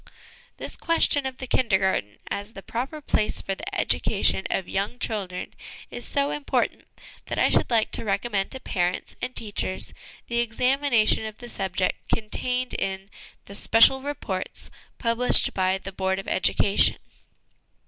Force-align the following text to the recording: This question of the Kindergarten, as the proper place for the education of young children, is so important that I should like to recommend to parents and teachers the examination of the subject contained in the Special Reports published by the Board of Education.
This 0.57 0.75
question 0.77 1.27
of 1.27 1.37
the 1.37 1.45
Kindergarten, 1.45 2.17
as 2.31 2.53
the 2.53 2.63
proper 2.63 3.01
place 3.01 3.39
for 3.39 3.53
the 3.53 3.79
education 3.79 4.47
of 4.49 4.67
young 4.67 4.97
children, 4.97 5.53
is 5.91 6.07
so 6.07 6.31
important 6.31 6.87
that 7.27 7.37
I 7.37 7.49
should 7.49 7.69
like 7.69 7.91
to 7.91 8.03
recommend 8.03 8.49
to 8.49 8.59
parents 8.59 9.15
and 9.21 9.35
teachers 9.35 9.93
the 10.25 10.39
examination 10.39 11.23
of 11.27 11.37
the 11.37 11.47
subject 11.47 12.09
contained 12.11 12.73
in 12.73 13.11
the 13.45 13.53
Special 13.53 14.01
Reports 14.01 14.71
published 14.97 15.53
by 15.53 15.77
the 15.77 15.91
Board 15.91 16.17
of 16.17 16.27
Education. 16.27 16.97